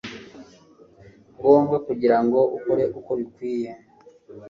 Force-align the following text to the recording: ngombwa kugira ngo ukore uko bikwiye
ngombwa 1.37 1.77
kugira 1.87 2.17
ngo 2.25 2.39
ukore 2.57 2.83
uko 2.99 3.11
bikwiye 3.19 3.69